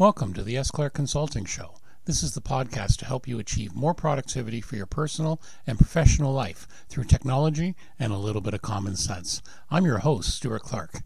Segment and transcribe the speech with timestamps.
[0.00, 0.70] Welcome to the S.
[0.70, 1.74] Clark Consulting Show.
[2.06, 6.32] This is the podcast to help you achieve more productivity for your personal and professional
[6.32, 9.42] life through technology and a little bit of common sense.
[9.70, 11.02] I'm your host, Stuart Clark.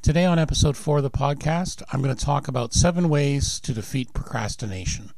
[0.00, 3.74] Today, on episode four of the podcast, I'm going to talk about seven ways to
[3.74, 5.10] defeat procrastination.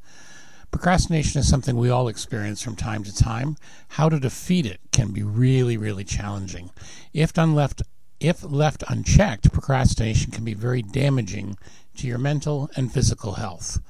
[0.73, 3.57] Procrastination is something we all experience from time to time.
[3.91, 6.71] How to defeat it can be really, really challenging.
[7.13, 7.83] If done left
[8.19, 11.57] if left unchecked, procrastination can be very damaging
[11.97, 13.81] to your mental and physical health.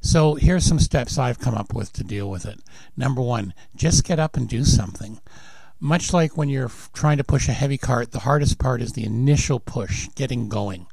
[0.00, 2.60] So, here's some steps I've come up with to deal with it.
[2.96, 5.20] Number one, just get up and do something.
[5.78, 9.04] Much like when you're trying to push a heavy cart, the hardest part is the
[9.04, 10.86] initial push, getting going.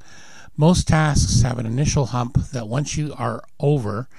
[0.56, 4.10] Most tasks have an initial hump that once you are over,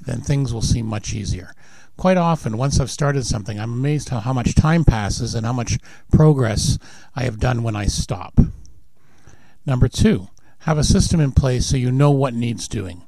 [0.00, 1.54] then things will seem much easier.
[1.96, 5.52] Quite often, once I've started something, I'm amazed how, how much time passes and how
[5.52, 5.78] much
[6.12, 6.78] progress
[7.16, 8.38] I have done when I stop.
[9.66, 10.28] Number two,
[10.60, 13.04] have a system in place so you know what needs doing.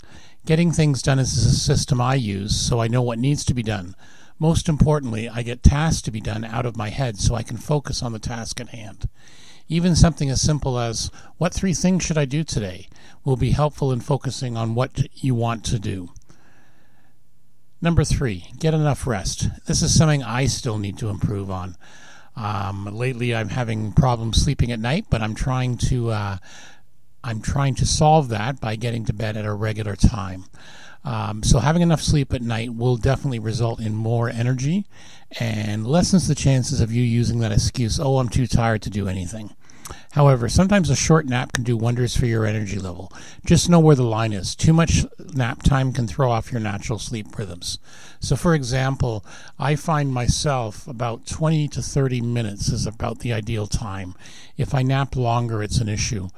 [0.47, 3.63] Getting things done is a system I use so I know what needs to be
[3.63, 3.95] done.
[4.39, 7.59] Most importantly, I get tasks to be done out of my head so I can
[7.59, 9.09] focus on the task at hand.
[9.69, 12.89] Even something as simple as, What three things should I do today?
[13.25, 16.11] will be helpful in focusing on what you want to do.
[17.83, 19.49] Number three, get enough rest.
[19.67, 21.77] This is something I still need to improve on.
[22.35, 26.37] Um, lately, I'm having problems sleeping at night, but I'm trying to uh,
[27.23, 30.45] I'm trying to solve that by getting to bed at a regular time.
[31.05, 34.87] Um, so having enough sleep at night will definitely result in more energy
[35.39, 39.09] and lessens the chances of you using that excuse, "Oh, I'm too tired to do
[39.09, 39.51] anything."
[40.13, 43.13] However, sometimes a short nap can do wonders for your energy level.
[43.45, 44.55] Just know where the line is.
[44.55, 47.79] Too much nap time can throw off your natural sleep rhythms.
[48.21, 49.25] So, for example,
[49.59, 54.15] I find myself about 20 to 30 minutes is about the ideal time.
[54.57, 56.29] If I nap longer, it's an issue.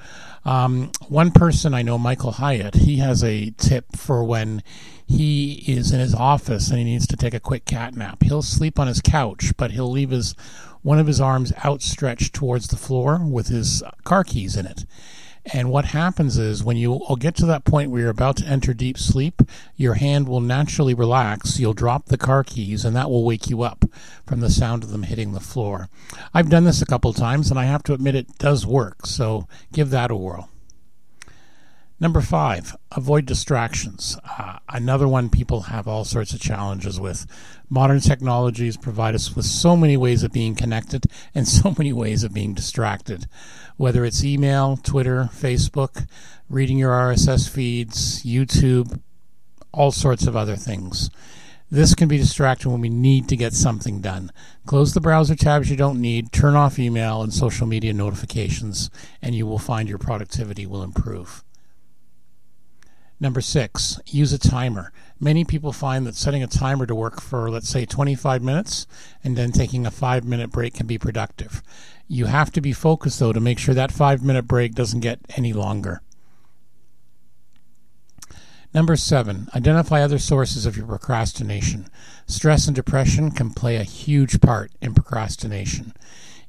[0.45, 4.62] Um, one person I know, Michael Hyatt, he has a tip for when
[5.06, 8.23] he is in his office and he needs to take a quick cat nap.
[8.23, 10.34] He'll sleep on his couch, but he'll leave his
[10.83, 14.84] one of his arms outstretched towards the floor with his car keys in it.
[15.52, 18.73] And what happens is when you get to that point where you're about to enter
[18.73, 19.42] deep sleep,
[19.74, 21.58] your hand will naturally relax.
[21.58, 23.84] You'll drop the car keys, and that will wake you up
[24.24, 25.89] from the sound of them hitting the floor.
[26.33, 29.05] I've done this a couple times, and I have to admit it does work.
[29.05, 30.48] So give that a whirl.
[32.02, 34.18] Number five, avoid distractions.
[34.24, 37.27] Uh, another one people have all sorts of challenges with.
[37.70, 41.05] Modern technologies provide us with so many ways of being connected
[41.35, 43.29] and so many ways of being distracted.
[43.77, 46.08] Whether it's email, Twitter, Facebook,
[46.48, 49.01] reading your RSS feeds, YouTube,
[49.70, 51.08] all sorts of other things.
[51.70, 54.33] This can be distracting when we need to get something done.
[54.67, 58.91] Close the browser tabs you don't need, turn off email and social media notifications,
[59.23, 61.45] and you will find your productivity will improve.
[63.22, 64.92] Number six, use a timer.
[65.20, 68.84] Many people find that setting a timer to work for, let's say, 25 minutes
[69.22, 71.62] and then taking a five minute break can be productive.
[72.08, 75.20] You have to be focused, though, to make sure that five minute break doesn't get
[75.36, 76.02] any longer.
[78.74, 81.86] Number seven, identify other sources of your procrastination.
[82.27, 85.94] Stress and depression can play a huge part in procrastination.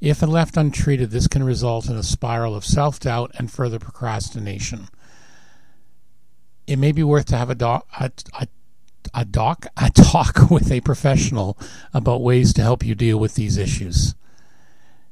[0.01, 4.89] If left untreated, this can result in a spiral of self doubt and further procrastination
[6.67, 8.47] it may be worth to have a doc, a, a,
[9.13, 11.57] a doc, a talk with a professional
[11.93, 14.15] about ways to help you deal with these issues.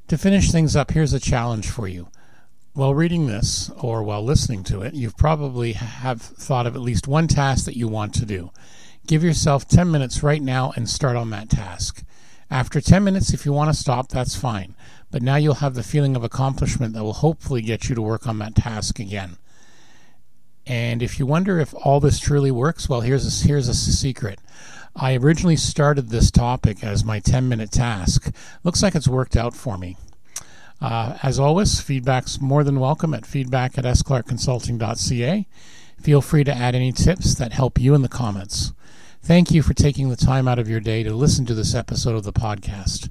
[0.07, 2.09] To finish things up, here's a challenge for you.
[2.73, 7.07] While reading this or while listening to it, you've probably have thought of at least
[7.07, 8.51] one task that you want to do.
[9.07, 12.03] Give yourself 10 minutes right now and start on that task.
[12.49, 14.75] After 10 minutes, if you want to stop, that's fine.
[15.09, 18.27] But now you'll have the feeling of accomplishment that will hopefully get you to work
[18.27, 19.37] on that task again.
[20.65, 24.39] And if you wonder if all this truly works, well, here's a, here's a secret.
[24.95, 28.33] I originally started this topic as my 10 minute task.
[28.63, 29.97] Looks like it's worked out for me.
[30.81, 35.47] Uh, as always, feedback's more than welcome at feedback at sclarkconsulting.ca.
[36.01, 38.73] Feel free to add any tips that help you in the comments.
[39.21, 42.15] Thank you for taking the time out of your day to listen to this episode
[42.15, 43.09] of the podcast.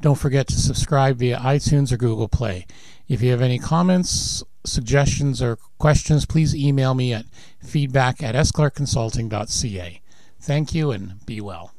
[0.00, 2.66] Don't forget to subscribe via iTunes or Google Play.
[3.06, 7.26] If you have any comments, suggestions, or questions, please email me at
[7.62, 10.00] feedback at sclarkconsulting.ca.
[10.40, 11.72] Thank you and be well.